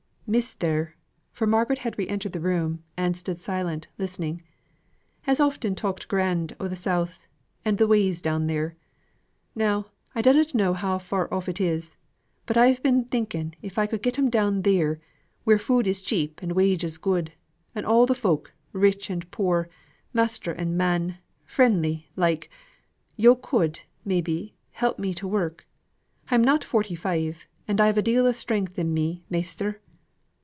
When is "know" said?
10.55-10.71